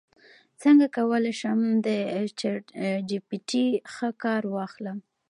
څنګه 0.61 0.85
کولی 0.97 1.33
شم 1.39 1.59
د 1.85 1.87
چیټ 2.39 2.63
جی 3.07 3.19
پي 3.27 3.37
ټي 3.47 3.65
ښه 3.93 4.09
کار 4.23 4.43
واخلم 4.55 4.97